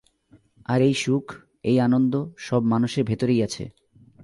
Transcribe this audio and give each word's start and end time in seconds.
আর 0.65 0.81
এই 0.81 0.93
সুখ, 0.93 1.25
এই 1.63 1.79
আনন্দ 1.79 2.13
সব 2.37 2.61
মানুষের 2.63 3.03
ভেতরেই 3.03 3.43
আছে। 3.43 3.69